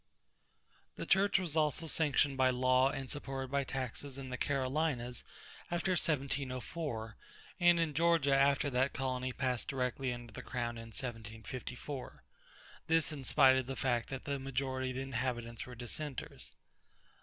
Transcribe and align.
The 0.95 1.05
Church 1.05 1.37
was 1.37 1.55
also 1.55 1.85
sanctioned 1.85 2.35
by 2.35 2.49
law 2.49 2.89
and 2.89 3.07
supported 3.07 3.51
by 3.51 3.63
taxes 3.63 4.17
in 4.17 4.31
the 4.31 4.35
Carolinas 4.35 5.23
after 5.69 5.91
1704, 5.91 7.17
and 7.59 7.79
in 7.79 7.93
Georgia 7.93 8.33
after 8.35 8.71
that 8.71 8.93
colony 8.93 9.31
passed 9.31 9.67
directly 9.67 10.11
under 10.11 10.33
the 10.33 10.41
crown 10.41 10.79
in 10.79 10.87
1754 10.87 12.23
this 12.87 13.11
in 13.11 13.23
spite 13.23 13.57
of 13.57 13.67
the 13.67 13.75
fact 13.75 14.09
that 14.09 14.23
the 14.23 14.39
majority 14.39 14.89
of 14.89 14.95
the 14.95 15.03
inhabitants 15.03 15.67
were 15.67 15.75
Dissenters. 15.75 16.51